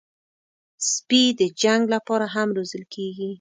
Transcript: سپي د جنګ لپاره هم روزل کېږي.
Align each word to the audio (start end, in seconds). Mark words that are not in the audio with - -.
سپي 0.91 1.23
د 1.39 1.41
جنګ 1.61 1.81
لپاره 1.93 2.25
هم 2.35 2.47
روزل 2.57 2.83
کېږي. 2.93 3.29